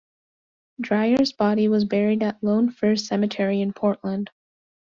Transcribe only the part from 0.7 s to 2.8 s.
Dryer's body was buried at Lone